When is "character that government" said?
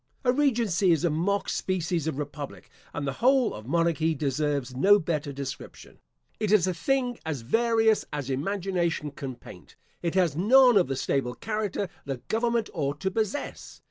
11.35-12.67